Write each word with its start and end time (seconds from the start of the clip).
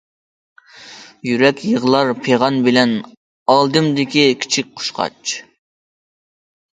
يۈرەك 1.27 1.59
يىغلار 1.71 2.13
پىغان 2.27 2.57
بىلەن، 2.67 2.93
ئالدىمدىكى 3.55 4.23
كىچىك 4.47 4.73
قۇشقاچ. 4.81 5.35